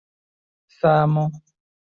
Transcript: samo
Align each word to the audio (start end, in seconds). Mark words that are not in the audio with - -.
samo 0.81 1.23